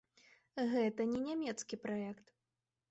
[0.71, 2.25] Гэта не нямецкі праект.